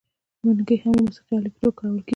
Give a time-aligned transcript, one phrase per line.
[0.43, 2.09] منګی هم د موسیقۍ الې په توګه کارول کیږي.